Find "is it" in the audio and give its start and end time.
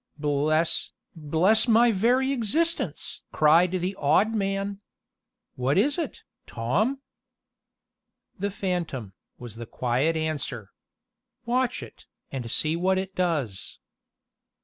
5.77-6.23